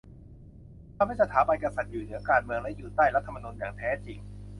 [0.97, 4.19] ทำให้สถาบันกษัตริย์อยู่เหนือการเมืองและอยู่ใต้รัฐธรรมนูญอย่างแท้จริง